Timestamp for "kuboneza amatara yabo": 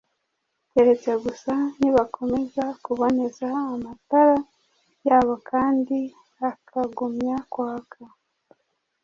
2.83-5.33